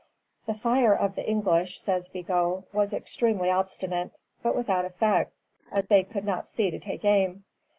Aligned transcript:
"The 0.47 0.55
fire 0.55 0.95
of 0.95 1.13
the 1.13 1.29
English," 1.29 1.79
says 1.79 2.09
Bigot, 2.09 2.63
"was 2.73 2.91
extremely 2.91 3.51
obstinate, 3.51 4.17
but 4.41 4.55
without 4.55 4.83
effect, 4.85 5.31
as 5.71 5.85
they 5.85 6.03
could 6.03 6.25
not 6.25 6.47
see 6.47 6.71
to 6.71 6.79
take 6.79 7.05
aim." 7.05 7.43